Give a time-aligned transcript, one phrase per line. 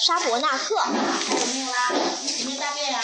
[0.00, 0.76] 沙伯纳克。
[0.76, 1.92] 救命啦！
[2.38, 3.02] 有没有大便呀？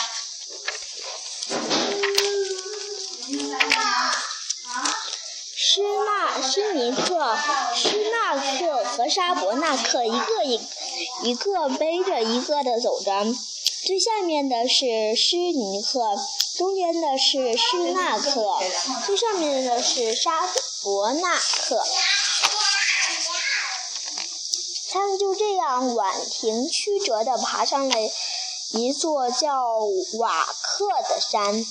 [5.59, 7.37] 施纳施尼克、
[7.75, 10.61] 施纳克和沙伯纳克一个一
[11.23, 13.35] 一个背着一个的走着，
[13.85, 16.17] 最下面的是施尼克，
[16.57, 18.59] 中间的是施纳克，
[19.05, 20.49] 最上面的是沙
[20.83, 21.85] 伯纳克。
[24.97, 27.97] 他们就这样婉婷曲折地爬上了
[28.71, 29.63] 一座叫
[30.19, 31.67] 瓦克的山。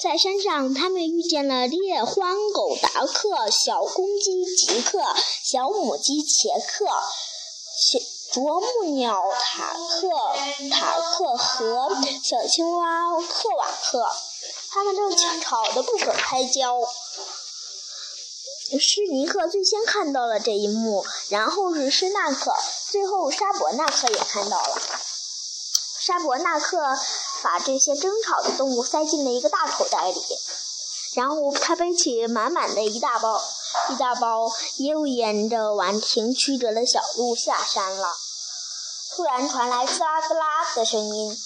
[0.00, 5.02] 在山上，他们遇见了猎獾狗达克、小公鸡吉克、
[5.42, 6.86] 小母鸡切克、
[7.80, 7.98] 小
[8.32, 10.08] 啄木鸟塔克
[10.70, 11.88] 塔克和
[12.22, 14.06] 小青蛙克瓦克。
[14.70, 16.78] 他们正吵得不可开交。
[18.80, 22.52] 施尼克最先看到了这一幕，然后是施纳克，
[22.90, 24.80] 最后沙伯纳克也看到了。
[26.00, 26.98] 沙伯纳克
[27.42, 30.20] 把这些争吵的动物塞进了一个大口袋里，
[31.14, 33.40] 然后他背起满满的一大包，
[33.90, 38.14] 一大包，又沿着婉婷曲折的小路下山了。
[39.14, 41.38] 突然传来滋啦滋啦的声音，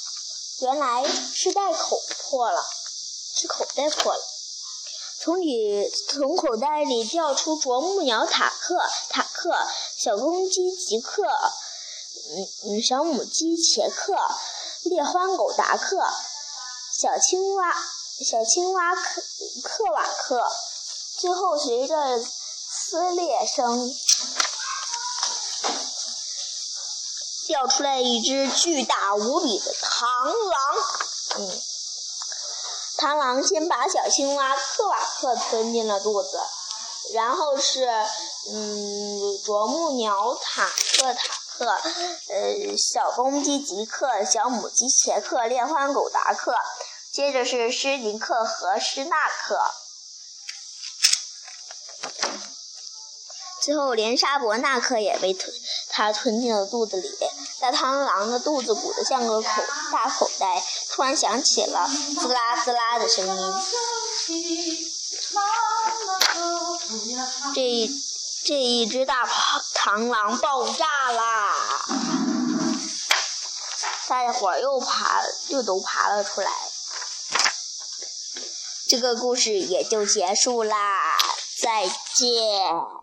[0.61, 2.65] 原来是袋口破了，
[3.35, 4.21] 是口袋破了。
[5.29, 9.55] 从里从口袋里掉出啄木鸟塔克塔克、
[9.95, 14.17] 小公鸡吉克、嗯嗯小母鸡杰克、
[14.85, 16.03] 猎欢狗达克、
[16.99, 17.77] 小青蛙
[18.25, 19.23] 小青蛙克
[19.63, 20.43] 克瓦克，
[21.19, 23.95] 最后随着撕裂声，
[27.47, 30.77] 掉出来一只巨大无比的螳螂。
[31.37, 31.63] 嗯。
[32.99, 36.41] 螳螂先把小青蛙克瓦克吞进了肚子，
[37.15, 37.89] 然后是
[38.51, 41.21] 嗯啄木鸟塔克塔
[41.57, 46.57] 克，呃小公鸡吉克、小母鸡杰克、猎欢狗达克，
[47.13, 49.61] 接着是施尼克和施纳克，
[53.61, 55.53] 最后连沙伯纳克也被吞，
[55.89, 57.11] 他吞进了肚子里。
[57.61, 59.49] 大螳螂的肚子鼓得像个口
[59.93, 61.89] 大口袋，突然响起了
[62.21, 63.55] 滋啦滋啦的声音。
[67.55, 67.91] 这一
[68.45, 71.53] 这一只大螳螂爆炸啦！
[74.07, 76.51] 大伙儿又爬，又都爬了出来。
[78.89, 81.19] 这个故事也就结束啦，
[81.61, 82.98] 再见。